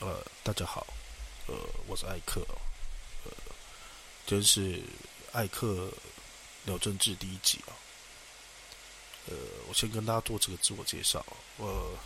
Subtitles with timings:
[0.00, 0.86] 呃，大家好，
[1.46, 1.54] 呃，
[1.86, 2.44] 我是艾克，
[3.24, 3.30] 呃，
[4.26, 4.82] 这是
[5.32, 5.88] 艾克
[6.64, 7.72] 聊政治第一集啊。
[9.26, 9.36] 呃，
[9.68, 11.24] 我先跟大家做这个自我介绍。
[11.58, 11.96] 呃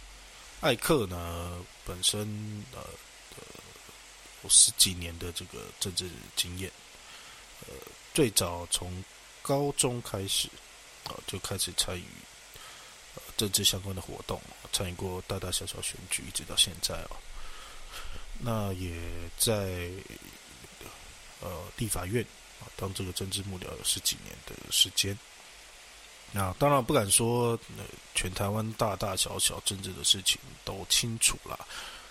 [0.61, 2.81] 艾克呢，本身呃
[3.37, 3.43] 呃，
[4.45, 6.71] 有十几年的这个政治经验，
[7.67, 7.75] 呃，
[8.13, 9.03] 最早从
[9.41, 10.49] 高中开始
[11.05, 12.05] 啊，就开始参与
[13.15, 14.41] 呃政治相关的活动，
[14.73, 17.17] 参与过大大小小选举，一直到现在哦。
[18.39, 18.95] 那也
[19.37, 19.91] 在
[21.41, 22.25] 呃立法院
[22.61, 25.19] 啊当这个政治幕僚有十几年的时间。
[26.31, 27.85] 那当然不敢说呃
[28.15, 31.59] 全台湾大大小小政治的事情都清楚啦，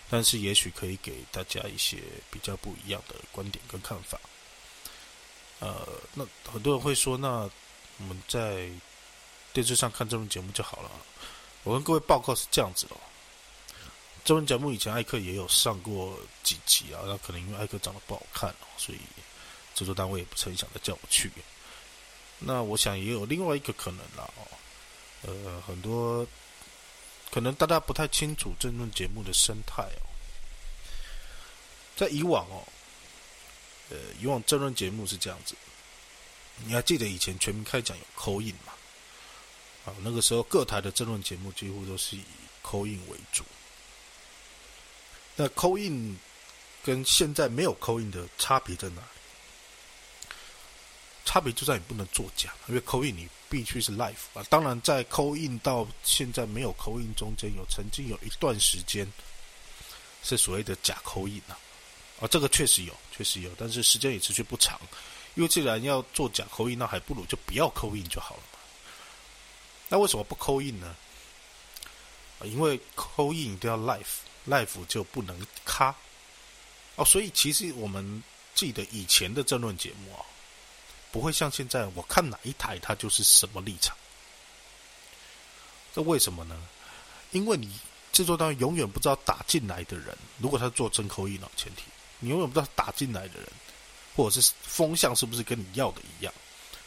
[0.09, 1.98] 但是也许可以给大家一些
[2.32, 4.20] 比较不一样的观点跟看法。
[5.59, 7.49] 呃，那很多人会说，那
[7.99, 8.70] 我们在
[9.54, 10.91] 电视上看这种节目就好了。
[11.63, 12.98] 我跟各位报告是这样子哦。
[14.27, 18.98] 这文节目以前艾克也有上过几集啊，那可能因为艾克长得不好看哦，所以
[19.74, 21.32] 制作单位也不曾想再叫我去。
[22.37, 24.43] 那我想也有另外一个可能啦哦，
[25.21, 26.27] 呃，很多
[27.32, 30.04] 可能大家不太清楚争论节目的生态哦，
[31.96, 32.68] 在以往哦，
[33.90, 35.55] 呃，以往争论节目是这样子，
[36.65, 38.74] 你还记得以前全民开讲有口印嘛？
[39.85, 42.24] 啊，那个时候各台的争论节目几乎都是以
[42.62, 43.46] 口印为主。
[45.38, 46.18] 那扣印
[46.84, 49.07] 跟现在没有扣印的差别在哪里？
[51.24, 54.41] 差别就在你不能作假，因为扣印你必须是 life 啊。
[54.49, 59.05] 当然，在扣印到现在没有扣印中间，有曾经有一段时间
[60.24, 61.60] 是所谓的假扣印啊。
[62.20, 64.80] 啊，这个确实有，确实有，但是时间也持续不长。
[65.35, 68.59] 因为既然要做假扣印，那还不如就不要扣印就好了嘛。
[69.90, 70.96] 那为什么不扣印呢？
[72.44, 74.24] 因为扣印一定要 life。
[74.47, 75.95] Life 就不能卡
[76.95, 78.23] 哦，所以其实我们
[78.56, 80.25] 记得以前的争论节目啊，
[81.12, 83.96] 不会像现在，我看哪一台它就是什么立场。
[85.94, 86.56] 这为什么呢？
[87.31, 87.80] 因为你
[88.12, 91.84] 制作单位永远不知道打进来的人，如果他做真口音哦，前提
[92.19, 93.47] 你永远不知道打进来的人，
[94.16, 96.34] 或者是风向是不是跟你要的一样。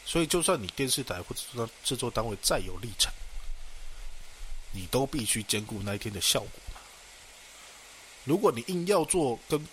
[0.03, 3.13] 所以，就算你电视台或者说制作单位再有立场，
[4.71, 6.49] 你都必须兼顾那一天的效果。
[8.23, 9.67] 如果你硬要做跟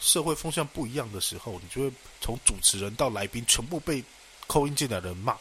[0.00, 4.02] 社会风向不一样的时候，你就会从主持人到来宾全部被
[4.46, 5.36] 扣音进来的人骂。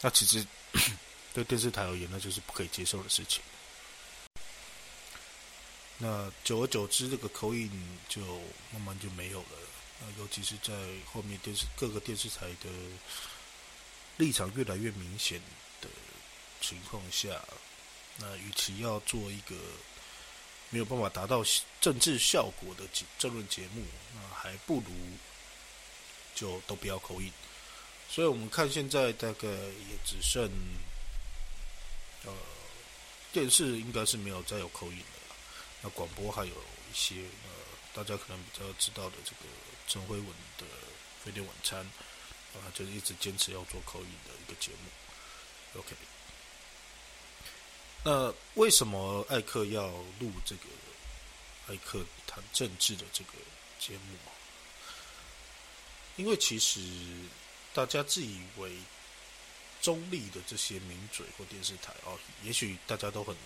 [0.00, 0.44] 那其实
[1.32, 3.40] 对电视台而言，那就是不可以接受的事情。
[5.98, 7.70] 那久而久之，这个口音
[8.08, 8.20] 就
[8.72, 9.48] 慢慢就没有了。
[10.00, 10.72] 那尤其是在
[11.12, 12.68] 后面电视各个电视台的
[14.16, 15.40] 立场越来越明显
[15.80, 15.88] 的
[16.60, 17.40] 情况下，
[18.16, 19.54] 那与其要做一个。
[20.70, 21.42] 没有办法达到
[21.80, 22.84] 政治效果的
[23.18, 23.82] 政论节目，
[24.14, 24.90] 那还不如
[26.34, 27.32] 就都不要口音。
[28.10, 30.50] 所以我们看现在大概也只剩，
[32.24, 32.32] 呃，
[33.32, 35.36] 电视应该是没有再有口音的了。
[35.82, 37.50] 那广播还有一些呃，
[37.94, 39.48] 大家可能比较知道的这个
[39.86, 40.26] 陈辉文
[40.58, 40.64] 的
[41.24, 41.80] 飞碟晚餐，
[42.54, 45.80] 啊，就是一直坚持要做口音的一个节目。
[45.80, 45.94] OK。
[48.04, 49.88] 那为什么艾克要
[50.20, 50.62] 录这个
[51.68, 53.30] 艾克谈政治的这个
[53.78, 54.16] 节目
[56.16, 56.80] 因为其实
[57.74, 58.72] 大家自以为
[59.82, 63.36] 中立的这些名嘴或电视台哦，也许大家都很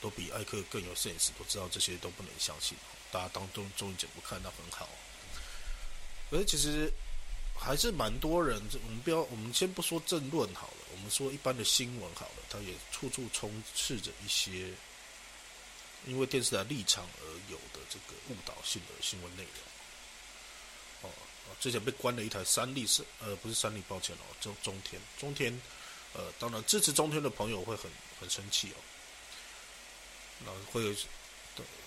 [0.00, 2.76] 都比艾克更有 sense，都知道这些都不能相信。
[3.10, 4.88] 大家当中综艺节目看到很好，
[6.30, 6.92] 可是其实。
[7.64, 14.72] 还是蛮多人，我们不要，我们先不说政论好了，我们说一般的新闻好了，它也处处充斥着一些
[16.06, 21.08] 因为电视台立场而有的这个误导性的新闻内容。
[21.08, 21.14] 哦，
[21.60, 25.56] 之前被关了一台三立是呃不是三立，抱歉哦，中中天中天，
[26.14, 27.88] 呃，当然支持中天的朋友会很
[28.20, 28.78] 很生气哦，
[30.44, 30.92] 那会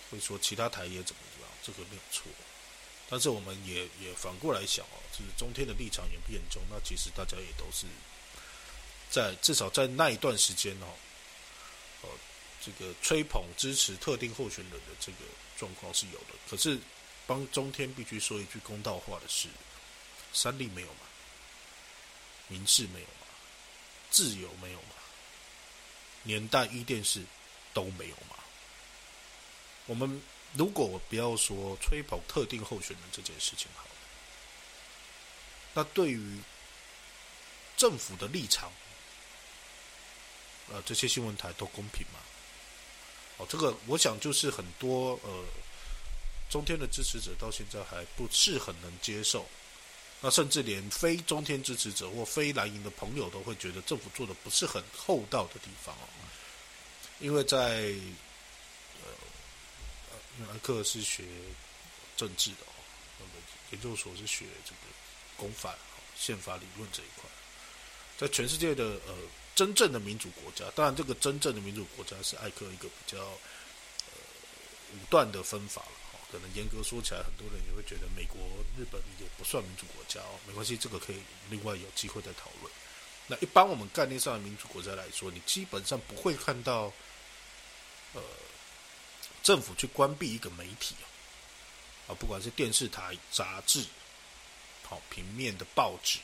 [0.10, 2.24] 会说其他台也怎么样，这个没有错。
[3.08, 6.60] 但是我们也也反过来想哦，就是中天的立场严不严重？
[6.70, 7.86] 那其实大家也都是
[9.12, 10.88] 在至少在那一段时间哦，
[12.02, 12.10] 呃，
[12.60, 15.20] 这个吹捧支持特定候选人的这个
[15.56, 16.34] 状况是有的。
[16.50, 16.80] 可是
[17.28, 19.48] 帮中天必须说一句公道话的是，
[20.34, 21.06] 三立没有嘛，
[22.48, 23.28] 民视没有嘛，
[24.10, 24.96] 自由没有嘛，
[26.24, 27.22] 年代一电视
[27.72, 28.36] 都没有嘛，
[29.86, 30.20] 我们。
[30.58, 33.90] 如果我不要说吹捧特定候选人这件事情好了，
[35.74, 36.40] 那对于
[37.76, 38.72] 政府的立场，
[40.72, 42.20] 呃，这些新闻台都公平吗？
[43.38, 45.44] 哦，这个我想就是很多呃
[46.50, 49.46] 中天的支持者到现在还不是很能接受，
[50.22, 56.08] 那甚至连非中天支持者或非蓝营的朋友都会觉得政府做的不是很厚道的地方哦，
[57.20, 57.94] 因为在
[60.40, 61.24] 呃，兰克是学
[62.18, 62.74] 政治的哦，
[63.20, 63.32] 那么
[63.72, 64.78] 研究所是学这个
[65.38, 65.76] 公法、
[66.18, 67.30] 宪法理论这一块，
[68.18, 69.16] 在全世界的呃
[69.56, 74.18] 真正的民主国家，当然这个真正的民主国家是艾克一个比较呃
[74.94, 75.92] 武断的分法了。
[76.32, 78.38] 可能严格说起来，很多人也会觉得美国、
[78.78, 80.38] 日本也不算民主国家哦。
[80.46, 81.18] 没关系，这个可以
[81.50, 82.74] 另外有机会再讨论。
[83.28, 86.92] 那一般我们概念上的民主国家来说，你基本上不会看到，
[88.14, 88.22] 呃，
[89.46, 90.96] 政府去关闭一个媒体
[92.08, 93.86] 啊，不管是电视台、杂志，
[94.84, 96.18] 好平面的报纸，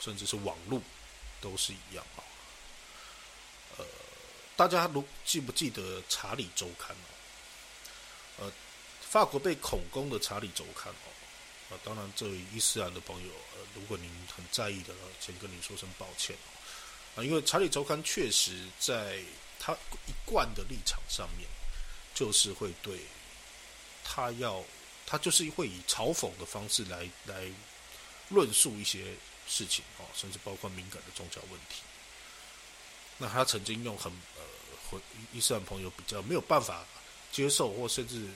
[0.00, 0.80] 甚至是网络，
[1.38, 2.24] 都是一样啊。
[3.76, 3.84] 呃，
[4.56, 8.52] 大家如记不记得《查理周刊》哦呃。
[9.08, 11.08] 法国被恐攻的《查理周刊》哦，
[11.70, 16.36] 啊，当然，这位伊斯兰的朋友，呃，如果您很在意的，先跟您说声抱歉，
[17.14, 19.22] 啊，因为《查理周刊》确实在
[19.60, 19.72] 他
[20.06, 21.48] 一贯的立场上面，
[22.16, 22.98] 就是会对
[24.02, 24.64] 他要，
[25.06, 27.48] 他就是会以嘲讽的方式来来
[28.30, 29.14] 论述一些
[29.46, 31.82] 事情哦，甚至包括敏感的宗教问题。
[33.18, 34.10] 那他曾经用很
[34.90, 35.00] 呃，
[35.32, 36.84] 伊斯兰朋友比较没有办法
[37.30, 38.26] 接受，或甚至。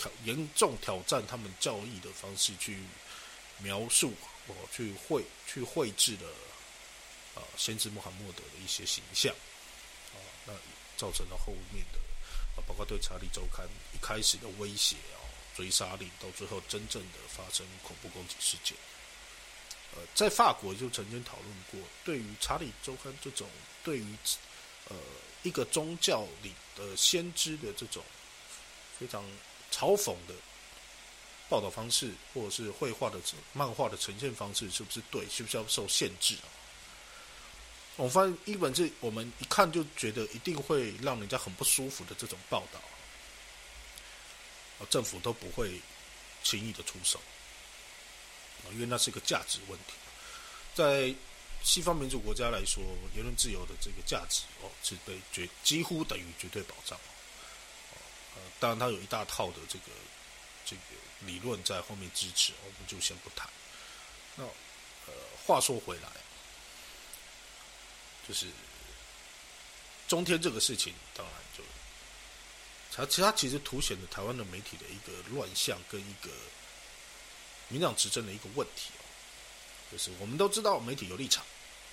[0.00, 2.78] 挑严重挑战他们教义的方式去
[3.58, 4.14] 描述，
[4.46, 6.26] 或去绘去绘制的
[7.34, 9.34] 啊，先知穆罕默德的一些形象，
[10.98, 11.98] 造成了后面的
[12.54, 15.24] 啊，包括对查理周刊一开始的威胁啊，
[15.56, 18.76] 追杀令，到最后真正的发生恐怖攻击事件。
[19.94, 23.48] 呃，在法国就曾经讨论过，对于查理周刊这种
[23.82, 24.16] 对于
[24.90, 24.96] 呃
[25.44, 28.04] 一个宗教里的先知的这种
[28.98, 29.24] 非常。
[29.70, 30.34] 嘲讽的
[31.46, 33.20] 报道方式，或者是绘画的、
[33.52, 35.28] 漫画的呈现方式，是不是对？
[35.28, 36.48] 是不是要受限制啊？
[37.98, 42.80] 我发现一本是我们一看就觉得一定会让人家很不舒服的这种报道，
[44.88, 45.80] 政府都不会
[46.44, 47.20] 轻易的出手
[48.62, 49.94] 啊，因为那是一个价值问题。
[50.74, 51.12] 在
[51.64, 52.84] 西方民主国家来说，
[53.16, 56.96] 言论自由的这个价值哦，是被绝几乎等于绝对保障。
[58.60, 59.86] 当然，它有一大套的这个
[60.64, 60.82] 这个
[61.26, 63.50] 理论在后面支持，我们就先不谈。
[64.36, 65.12] 那呃，
[65.44, 66.08] 话说回来，
[68.28, 68.46] 就是
[70.06, 71.64] 中天这个事情，当然就
[72.94, 76.30] 它其他其实凸显了台湾的媒体的一个乱象跟一个
[77.68, 79.02] 民党执政的一个问题哦。
[79.90, 81.42] 就是我们都知道媒体有立场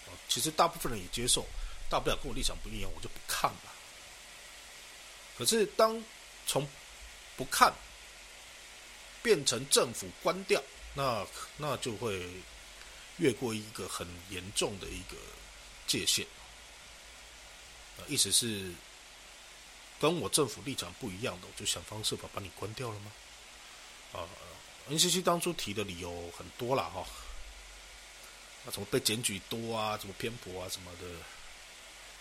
[0.08, 1.46] 啊，其实大部分人也接受，
[1.90, 3.74] 大不了跟我立场不一样，我就不看吧。
[5.38, 6.04] 可是当
[6.46, 6.68] 从
[7.38, 7.74] 不看
[9.22, 10.62] 变成政府关掉，
[10.94, 11.26] 那
[11.58, 12.26] 那就会
[13.18, 15.18] 越过一个很严重的一个
[15.88, 16.26] 界限。
[18.08, 18.74] 意思是
[20.00, 23.12] 跟我政府立场不一样的，我就想方设法把你关掉了吗？
[24.14, 24.28] 啊
[24.90, 27.06] ，NCC 当初提的理由很多了哈，
[28.66, 31.08] 那怎么被检举多啊，怎么偏颇啊什么的，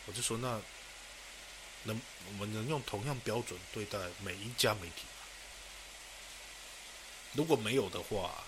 [0.06, 0.60] 我就说那。
[1.86, 5.20] 能，我们能用同样标准对待每一家媒体吗？
[7.34, 8.42] 如果没有的话，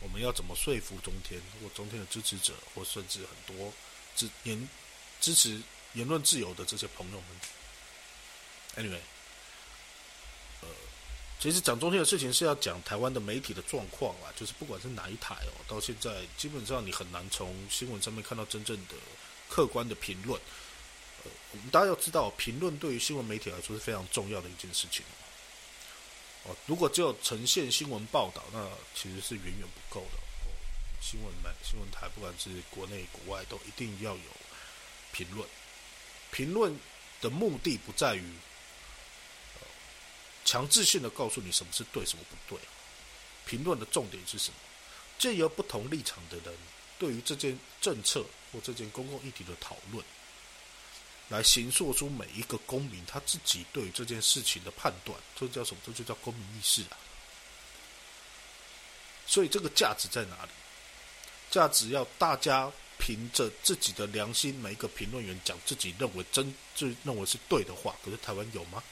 [0.00, 3.72] 我们要怎么说服中天或中天的支持者，或甚至很多
[4.14, 4.68] 支言
[5.20, 5.60] 支持
[5.94, 9.00] 言论自由的这些朋友们？Anyway，
[10.60, 10.68] 呃，
[11.40, 18.94] 其实讲中天的事情是要讲台湾的媒体的状况啊，就是不管是哪一台哦，到现在基本上你很难从新闻上面看到真正的
[19.48, 20.40] 客观的评论。
[21.24, 25.02] 呃我们大家要知道，评论对于新闻媒体来说是非常重要的一件事情。
[26.46, 30.16] 哦，如果只有呈现新闻报道，那其实是远远不够的。
[30.16, 30.46] 哦，
[31.00, 34.30] 新闻媒、新闻台，不管是国内国外，都一定要有
[35.12, 35.48] 评论。
[36.30, 36.78] 评论
[37.20, 38.22] 的目的不在于
[40.44, 42.62] 强制性的告诉你什么是对，什么不对。
[43.44, 44.56] 评论的重点是什么？
[45.18, 46.54] 借由不同立场的人
[46.98, 50.04] 对于这件政策或这件公共议题的讨论。
[51.28, 55.80] 来形塑出每一个公民他自己对这件事情的判断，这叫什么？
[55.84, 56.96] 这就叫公民意识啊！
[59.26, 60.50] 所以这个价值在哪里？
[61.50, 67.96] 价值要大家凭着自己的良心，每一个评论员讲自己认为真、就认为是对的话。
[68.04, 68.82] 可是台湾有吗？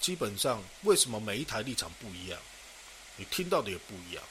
[0.00, 2.38] 基本上，为什么每一台立场不一样？
[3.16, 4.22] 你听到的也不一样。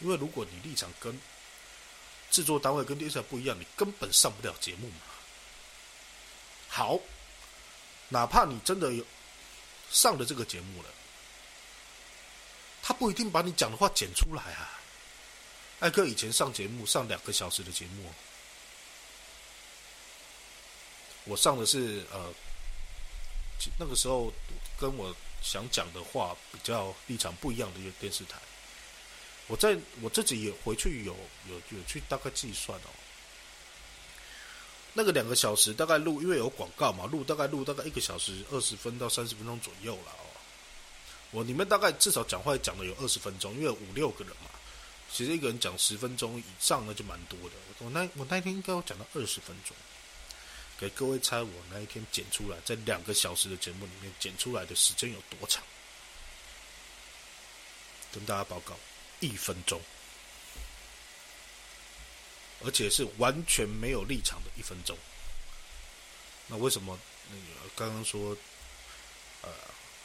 [0.00, 1.18] 因为如果你立场跟
[2.36, 4.96] 制作单位跟电视台不一样，你根本上不了节目嘛。
[6.68, 7.00] 好，
[8.10, 9.02] 哪怕你真的有
[9.90, 10.88] 上了这个节目了，
[12.82, 14.78] 他不一定把你讲的话剪出来啊。
[15.80, 18.12] 艾克以前上节目上两个小时的节目，
[21.24, 22.34] 我上的是呃，
[23.78, 24.30] 那个时候
[24.78, 28.36] 跟我想讲的话比较立场不一样的一个电视台。
[29.48, 31.16] 我在我自己也回去有
[31.48, 32.90] 有有去大概计算哦，
[34.92, 40.26] 那个两个小时大概录，因为有广告嘛，录大概录大概一个小时二十分到三十分钟左右了哦。
[41.30, 44.50] 我你们大概至少讲话讲了有二十分钟，因为五六个人嘛。
[45.12, 47.54] 其实一个人讲十分钟以上，那就蛮多的。
[47.78, 49.76] 我那我那天应该有讲到二十分钟，
[50.78, 55.62] 给各位猜我那一天剪出来，在两个小时的节目里面剪出来的时间有多长？
[58.12, 58.74] 跟大家报告，
[59.20, 59.80] 一分钟，
[62.64, 64.96] 而且是完全没有立场的一分钟。
[66.48, 66.98] 那为什么
[67.30, 68.36] 那个刚刚说，
[69.42, 69.50] 呃，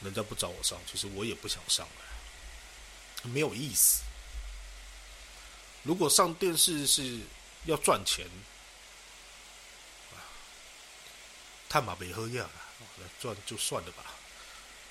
[0.02, 4.02] 人家不找我上，其实我也不想上来，没有意思。
[5.84, 7.20] 如果上电视是
[7.66, 8.28] 要赚钱，
[11.70, 12.52] 太马没喝药了，
[13.20, 14.04] 赚就算了吧。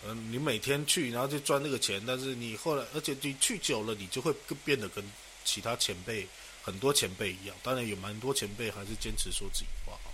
[0.05, 5.05] 嗯，你每天去，然后就赚那个钱，但是你后来，而且你去久了，你就会变得跟
[5.45, 6.27] 其他前辈
[6.63, 7.57] 很多前辈一样。
[7.63, 10.09] 当然有蛮多前辈还是坚持说自己话啊，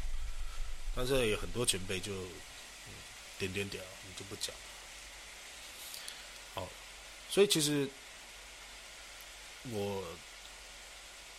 [0.94, 2.12] 但是有很多前辈就
[3.38, 4.54] 点点点，你就不讲。
[6.54, 6.68] 好，
[7.30, 7.88] 所以其实
[9.70, 10.04] 我。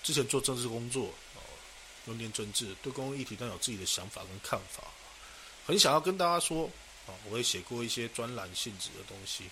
[0.03, 1.41] 之前做政治工作，哦，
[2.05, 4.85] 用念政治，对公共议题都有自己的想法跟看法，
[5.65, 6.69] 很想要跟大家说，
[7.07, 9.45] 啊，我也写过一些专栏性质的东西，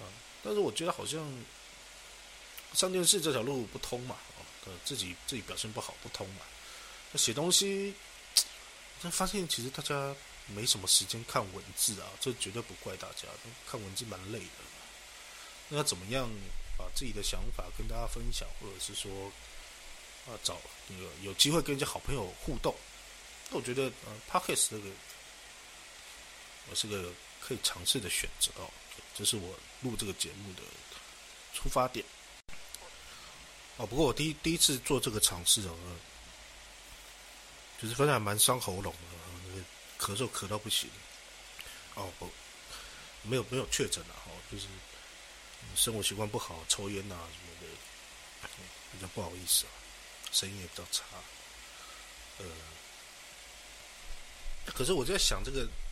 [0.00, 0.02] 啊，
[0.42, 1.20] 但是我觉得好像
[2.72, 4.16] 上电视这条路不通嘛，
[4.64, 6.40] 啊，自己自己表现不好不通嘛，
[7.12, 7.94] 那写东西，
[9.02, 10.14] 但发现其实大家
[10.48, 13.28] 没什么时间看文字啊，这绝对不怪大家，
[13.70, 14.64] 看文字蛮累的，
[15.68, 16.28] 那怎么样？
[16.76, 19.30] 把自己的想法跟大家分享，或者是说
[20.26, 22.74] 啊，找那个有机会跟一些好朋友互动。
[23.48, 24.90] 那我觉得，呃 p o c k e t 这个
[26.70, 28.70] 我是个可以尝试的选择哦。
[29.14, 30.62] 这是我录这个节目的
[31.52, 32.04] 出发点。
[33.76, 35.76] 哦，不过我第一第一次做这个尝试哦，
[37.80, 40.88] 就是发现蛮伤喉咙的，咳嗽咳到不行。
[41.94, 42.30] 哦，不，
[43.22, 44.66] 没有没有确诊了哈，就是。
[45.74, 47.66] 生活习惯不好，抽烟呐什么的，
[48.92, 49.72] 比较不好意思啊，
[50.30, 51.02] 声音也比较差。
[52.36, 52.44] 呃，
[54.66, 55.66] 可是我在想，这个“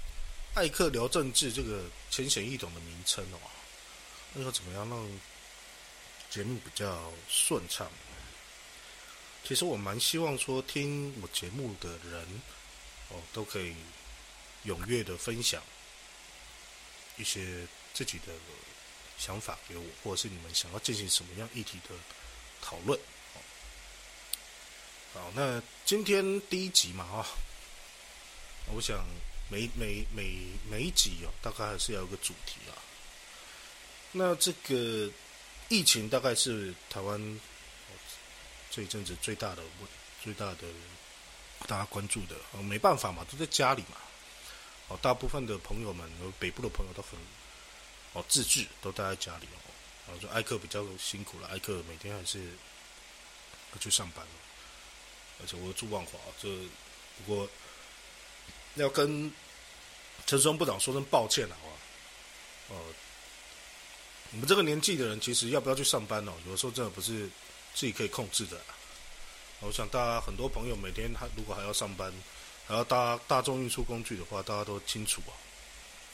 [0.55, 3.39] 艾克聊政治”这个浅显易懂的名称哦，
[4.35, 5.21] 那要怎么样让
[6.31, 7.91] 节目比较顺畅？
[9.45, 12.43] 其实我蛮希望说，听我节目的人
[13.09, 13.75] 哦，都可以
[14.67, 15.63] 踊跃的分享
[17.17, 18.33] 一些自己的。
[19.19, 21.95] 想法给我，或者是你们想要进行什么样议题的
[22.61, 22.99] 讨论？
[25.15, 27.29] 好，那今天第一集嘛，啊，
[28.75, 29.07] 我想
[29.53, 30.39] 每每每
[30.71, 32.73] 每一集哦，大概还是要有个主题啊。
[34.11, 35.13] 那这个
[35.69, 37.41] 疫情大概是台湾
[38.71, 39.89] 这一阵子最大的问，
[40.25, 40.67] 最大的
[41.69, 43.99] 大家关注的，没办法嘛，都在家里嘛。
[44.89, 47.21] 哦，大部分的朋友们，北部的朋友都很。
[48.15, 49.59] 哦，自制都待在家里哦。
[50.07, 52.41] 然后说艾克比较辛苦了，艾克每天还是
[53.73, 54.27] 要去上班
[55.41, 56.49] 而且我住万华，这
[57.17, 57.49] 不过
[58.75, 59.33] 要跟
[60.27, 61.69] 陈松部长说声抱歉了啊。
[62.69, 62.77] 哦，
[64.33, 66.33] 我们这个年纪的人，其实要不要去上班哦？
[66.47, 67.29] 有的时候真的不是
[67.75, 68.61] 自己可以控制的。
[69.61, 72.13] 我想大家很多朋友每天还如果还要上班，
[72.67, 75.33] 还要搭大众运输工具的话，大家都清楚啊。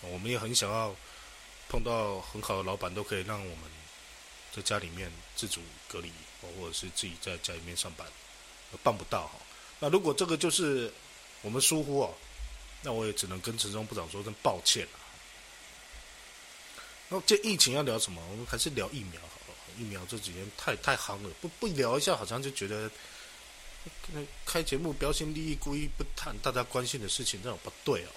[0.02, 0.94] 我们也很想要。
[1.70, 3.70] 碰到很好的老板，都可以让我们
[4.50, 6.10] 在家里面自主隔离，
[6.40, 8.06] 或者是自己在家里面上班，
[8.82, 9.34] 办不到哈。
[9.78, 10.90] 那如果这个就是
[11.42, 12.14] 我们疏忽哦，
[12.82, 14.98] 那我也只能跟陈忠部长说声抱歉了。
[17.08, 18.22] 那这疫情要聊什么？
[18.30, 19.54] 我们还是聊疫苗好了。
[19.78, 22.90] 疫苗这几年太太夯了，不不聊一下，好像就觉得
[24.44, 28.10] 开节目标新立异，故意不谈大家关心的事情，这种不对哦。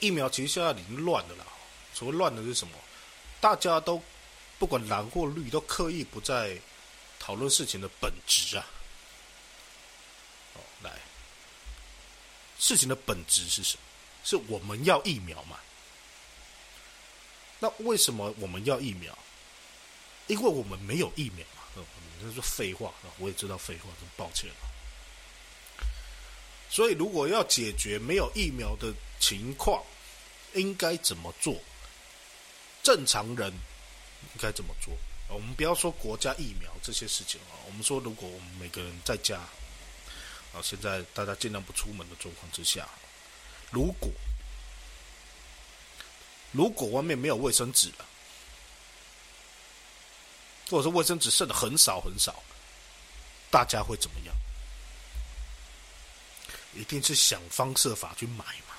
[0.00, 1.46] 疫苗其实现在已经乱的了，
[1.92, 2.74] 所谓乱的是什么？
[3.40, 4.02] 大家都
[4.58, 6.58] 不管蓝或绿，都刻意不在
[7.18, 8.66] 讨论事情的本质啊。
[10.54, 10.90] 哦，来，
[12.58, 13.82] 事情的本质是什么？
[14.24, 15.58] 是我们要疫苗嘛？
[17.58, 19.16] 那为什么我们要疫苗？
[20.26, 21.62] 因为我们没有疫苗嘛。
[21.76, 21.84] 嗯，
[22.22, 24.56] 这是废话，我也知道废话，真抱歉了。
[26.70, 29.82] 所以，如果要解决没有疫苗的情况，
[30.54, 31.56] 应该怎么做？
[32.82, 34.96] 正常人应该怎么做？
[35.28, 39.40] 我们不要说国家疫苗这些事情啊，我们说，如果我们每个人在家，
[40.54, 42.88] 啊，现在大家尽量不出门的状况之下，
[43.70, 44.08] 如果
[46.52, 48.06] 如果外面没有卫生纸了，
[50.70, 52.42] 或者说卫生纸剩的很少很少，
[53.50, 54.34] 大家会怎么样？
[56.76, 58.74] 一定是想方设法去买嘛，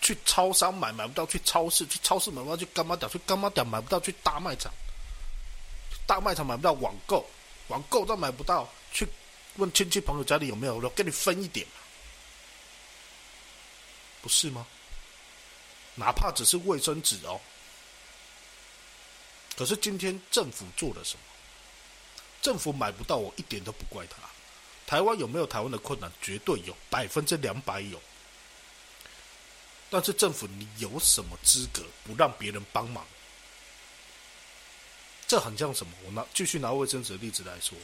[0.00, 4.72] 去超商买买不到，去超市去超市买不到，去干妈店去干妈店买不到，去大卖场
[6.06, 7.28] 大卖场买不到，网购
[7.68, 9.08] 网购都买不到，去
[9.56, 11.66] 问亲戚朋友家里有没有，我给你分一点，
[14.20, 14.66] 不是吗？
[15.94, 17.40] 哪怕只是卫生纸哦，
[19.56, 21.20] 可是今天政府做了什么？
[22.42, 24.16] 政府买不到，我一点都不怪他。
[24.86, 26.12] 台湾有没有台湾的困难？
[26.20, 28.02] 绝对有，百分之两百有。
[29.88, 33.06] 但是政府，你有什么资格不让别人帮忙？
[35.28, 35.92] 这很像什么？
[36.04, 37.78] 我拿继续拿卫生纸的例子来说，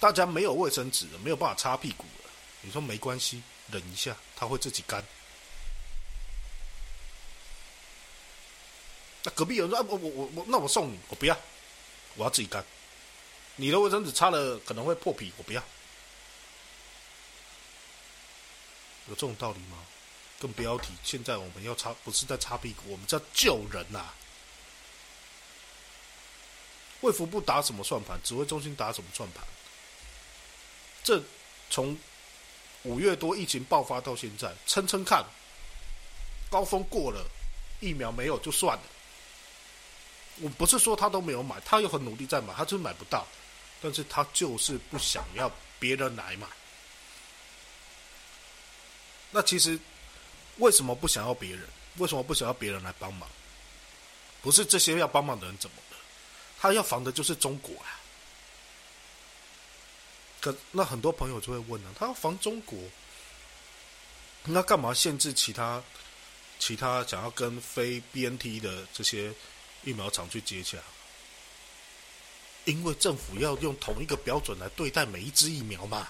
[0.00, 2.30] 大家没有卫生纸了，没有办法擦屁股了。
[2.62, 5.04] 你说没关系，忍一下，它会自己干。
[9.22, 11.38] 那隔壁有人说：“啊，我我我我，那我送你，我不要，
[12.16, 12.64] 我要自己干。”
[13.56, 15.62] 你的卫生纸擦了可能会破皮，我不要。
[19.08, 19.76] 有这种道理吗？
[20.38, 24.14] 更不要提，现在我们要擦，不是在擦屁股，我们在救人呐。
[27.02, 28.18] 卫福部打什么算盘？
[28.22, 29.44] 指挥中心打什么算盘？
[31.02, 31.22] 这
[31.70, 31.96] 从
[32.82, 35.24] 五月多疫情爆发到现在，撑撑看，
[36.50, 37.24] 高峰过了，
[37.80, 38.82] 疫苗没有就算了。
[40.40, 43.26] 我不是说他都没有买，他又很努力在买，他就是买不到。
[43.82, 46.48] 但是他就是不想要别人来嘛。
[49.30, 49.78] 那其实
[50.58, 51.66] 为什么不想要别人？
[51.96, 53.28] 为什么不想要别人来帮忙？
[54.42, 55.96] 不是这些要帮忙的人怎么了？
[56.58, 57.99] 他要防的就是中国啊。
[60.40, 62.78] 可那很多朋友就会问了：他要防中国，
[64.44, 65.82] 那干嘛限制其他
[66.58, 69.32] 其他想要跟非 BNT 的这些
[69.84, 70.78] 疫苗厂去接洽？
[72.64, 76.08] 因为政府要用同一个标准来对待每一支疫苗嘛。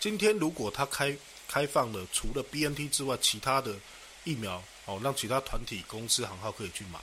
[0.00, 1.14] 今天如果他开
[1.46, 3.78] 开放了除了 BNT 之外其他的
[4.24, 6.98] 疫苗，哦，让其他团体、公司、行号可以去买，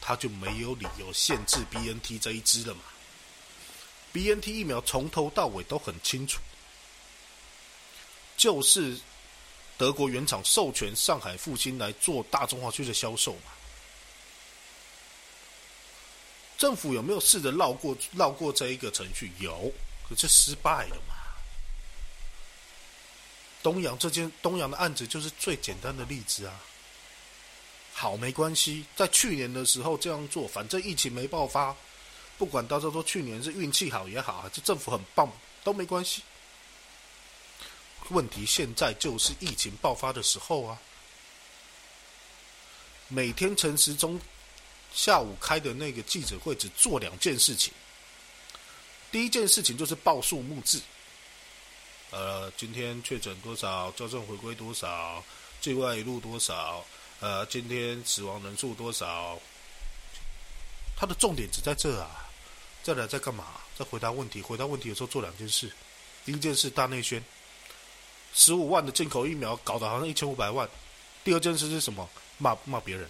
[0.00, 2.82] 他就没有理由限制 BNT 这一支了嘛。
[4.12, 6.40] BNT 疫苗从头到尾都很清楚，
[8.36, 8.98] 就是
[9.78, 13.52] 德国原厂授权上海复兴来做大中华区的销售嘛。
[16.58, 19.30] 政府有没有试着绕过绕过这一个程序？
[19.38, 19.72] 有，
[20.08, 21.14] 可是失败了嘛？
[23.62, 26.60] 东阳这件东阳的案子就是最简单的例子啊。
[27.92, 31.76] 好，没关系，在去年的时候这样做，反正疫情没爆发，
[32.38, 35.30] 不管到时候说去年是运气好也好，还是政府很棒，
[35.62, 36.22] 都没关系。
[38.08, 40.78] 问题现在就是疫情爆发的时候啊，
[43.08, 44.20] 每天陈时中。
[44.92, 47.72] 下午开的那个记者会只做两件事情。
[49.12, 50.82] 第一件事情就是报数目字，
[52.10, 55.22] 呃，今天确诊多少，校正回归多少，
[55.60, 56.84] 境外一路多少，
[57.20, 59.38] 呃，今天死亡人数多少。
[60.96, 62.28] 他的重点只在这啊，
[62.82, 63.60] 再来在干嘛？
[63.76, 64.40] 在回答问题。
[64.40, 65.70] 回答问题的时候做两件事。
[66.24, 67.22] 第一件事大内宣，
[68.34, 70.68] 十五万的进口疫苗搞得好像一千五百万。
[71.22, 72.08] 第二件事是什么？
[72.38, 73.08] 骂骂别人。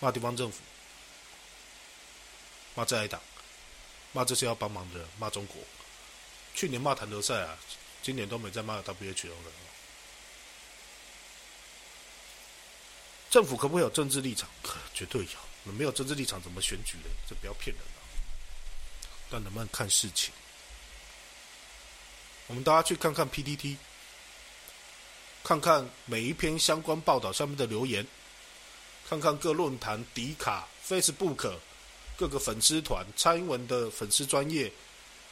[0.00, 0.58] 骂地方政府，
[2.74, 3.20] 骂在野党，
[4.12, 5.56] 骂这些要帮忙的人，骂中国。
[6.54, 7.56] 去年骂谭德赛啊，
[8.02, 9.65] 今年都没再骂 WHO 了。
[13.30, 14.48] 政府可不可以有政治立场？
[14.62, 15.72] 可绝对有。
[15.72, 17.10] 没有政治立场怎么选举呢？
[17.28, 18.00] 这不要骗人了。
[19.28, 20.32] 但能不能看事情？
[22.46, 23.76] 我们大家去看看 PPT，
[25.42, 28.06] 看看每一篇相关报道下面的留言。
[29.08, 31.52] 看看各论坛、迪卡、Facebook
[32.16, 34.70] 各个粉丝团、蔡英文的粉丝专业、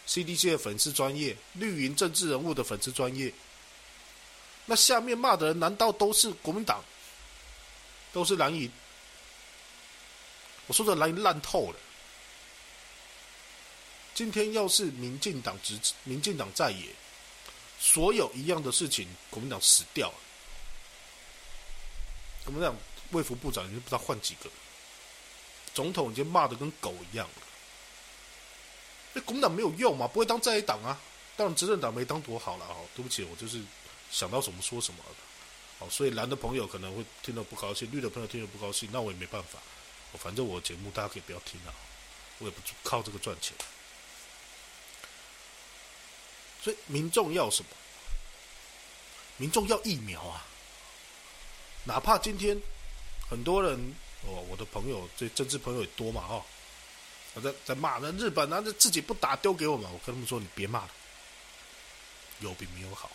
[0.08, 3.32] CDC 的粉丝专业、绿营政治人物的粉丝专业，
[4.66, 6.82] 那下面骂的人难道都是国民党？
[8.14, 8.72] 都是蓝营？
[10.66, 11.76] 我说的蓝营烂透了。
[14.14, 16.94] 今天要是民进党执民进党在野，
[17.78, 20.14] 所有一样的事情，国民党死掉了。
[22.44, 22.74] 国民党。
[23.10, 24.50] 卫福部长已经不知道换几个，
[25.72, 27.42] 总统已经骂的跟狗一样了。
[29.12, 30.98] 那国民党没有用嘛，不会当在野党啊。
[31.36, 33.62] 当然执政党没当多好了哦，对不起，我就是
[34.10, 35.04] 想到什么说什么。
[35.80, 39.58] 哦，所以蓝的朋友可能会听得不高兴，绿的朋友听得不高兴，那我也没办法。
[40.18, 41.74] 反正我节目大家可以不要听啊，
[42.38, 43.56] 我也不靠这个赚钱。
[46.62, 47.68] 所以民众要什么？
[49.36, 50.46] 民众要疫苗啊！
[51.82, 52.56] 哪怕今天
[53.28, 53.76] 很多人
[54.22, 56.46] 哦，我的朋友这政治朋友也多嘛哈，
[57.34, 60.90] 我在在骂那日本，那这自己不打丢给我们，我跟他们说你别骂了，
[62.38, 63.10] 有比没有好。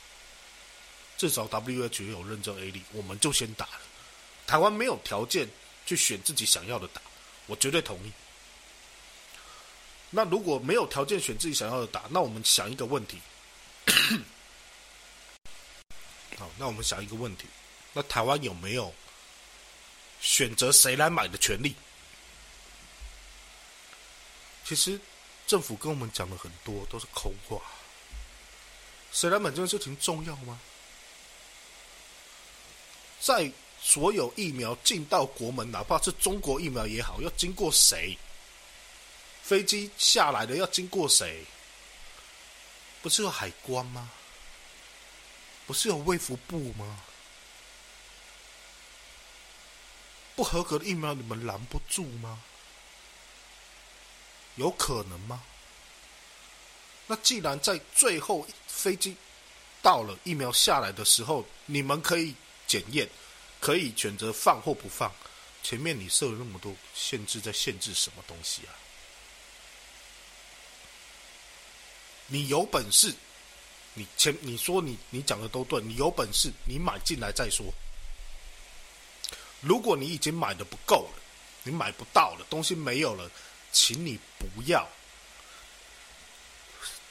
[1.19, 3.81] 至少 WHO 有认证 A 力，我们就先打了。
[4.47, 5.49] 台湾没有条件
[5.85, 7.01] 去选自己想要的打，
[7.45, 8.11] 我绝对同意。
[10.09, 13.19] 那如果没有条件选自己想要的打，那我们想一个问题。
[16.37, 17.47] 好，那我们想一个问题：
[17.91, 18.93] 那台湾有没有
[20.21, 21.75] 选择谁来买的权利？
[24.63, 24.97] 其实
[25.45, 27.59] 政府跟我们讲了很多，都是空话。
[29.11, 30.57] 谁来买这件事情重要吗？
[33.19, 33.51] 在
[33.81, 38.17] 所有疫苗进到国门，哪怕是中国疫苗也好，要经过谁？
[39.43, 41.43] 飞机下来的要经过谁？
[43.01, 44.09] 不是有海关吗？
[45.65, 47.01] 不是有卫福部吗？
[50.35, 52.41] 不合格的疫苗你们拦不住吗？
[54.55, 55.41] 有可能吗？
[57.07, 59.15] 那既然在最后飞机
[59.81, 62.35] 到了疫苗下来的时候，你们可以。
[62.69, 63.09] 检验
[63.59, 65.11] 可以选择放或不放，
[65.63, 68.71] 前面你设了那么多限制，在限制什么东西啊？
[72.27, 73.11] 你有本事，
[73.95, 77.65] 你前你说你你讲的都对，你有本事你买进来再说。
[79.61, 81.21] 如果你已经买的不够了，
[81.63, 83.29] 你买不到了，东西没有了，
[83.71, 84.87] 请你不要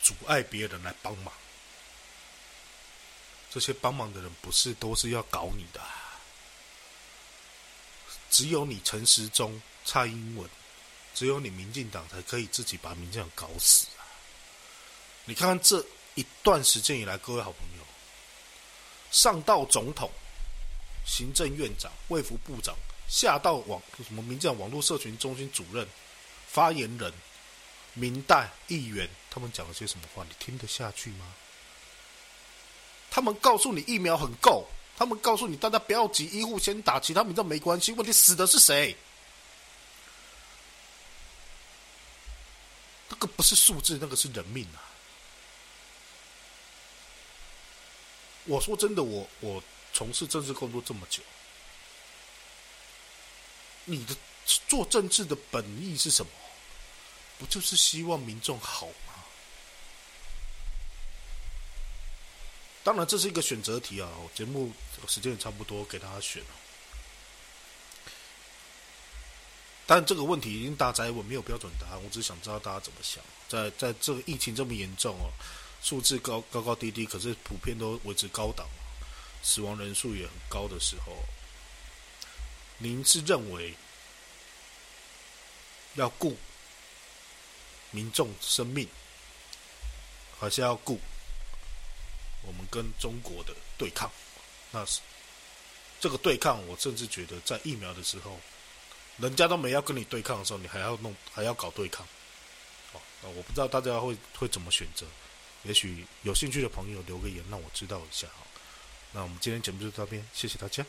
[0.02, 1.34] 阻碍别人来帮忙。
[3.50, 5.80] 这些帮忙的人不是都是要搞你的，
[8.30, 10.48] 只有你陈时中、蔡英文，
[11.14, 14.04] 只有你民进党才可以自己把民进党搞死啊！
[15.24, 15.84] 你看看这
[16.14, 17.84] 一段时间以来，各位好朋友，
[19.10, 20.10] 上到总统、
[21.06, 22.76] 行政院长、卫福部长，
[23.08, 25.88] 下到网什么民进党网络社群中心主任、
[26.46, 27.12] 发言人、
[27.94, 30.22] 民代议员，他们讲了些什么话？
[30.24, 31.34] 你听得下去吗？
[33.10, 34.66] 他们告诉你疫苗很够，
[34.96, 37.92] 他们告诉你大家不要急，医护先打，其他民众没关系。
[37.92, 38.96] 问题死的是谁？
[43.08, 44.84] 那个不是数字，那个是人命啊！
[48.44, 51.22] 我说真的，我我从事政治工作这么久，
[53.84, 54.14] 你的
[54.68, 56.30] 做政治的本意是什么？
[57.38, 58.88] 不就是希望民众好？
[62.84, 64.08] 当然，这是一个选择题啊！
[64.34, 64.72] 节目
[65.06, 66.42] 时间也差不多，给大家选。
[69.86, 72.02] 但这个问题已经大灾问，没有标准答案。
[72.02, 73.22] 我只是想知道大家怎么想。
[73.48, 75.32] 在在这个疫情这么严重哦，
[75.82, 78.66] 数字高高高低低，可是普遍都维持高档，
[79.42, 81.12] 死亡人数也很高的时候，
[82.78, 83.74] 您是认为
[85.94, 86.38] 要顾
[87.90, 88.88] 民众生命，
[90.38, 90.98] 还是要顾？
[92.42, 94.10] 我们跟中国的对抗，
[94.70, 95.00] 那是
[96.00, 96.66] 这个对抗。
[96.66, 98.38] 我甚至觉得，在疫苗的时候，
[99.18, 102.06] 人家都没要跟你对抗的时候，你还要弄，还要搞对抗。
[102.92, 105.06] 哦，那我不知道大家会会怎么选择。
[105.64, 108.28] 也许有兴趣的朋友留个言，让我知道一下。
[108.28, 108.46] 好，
[109.12, 110.84] 那我们今天节目就到这边，谢谢大家。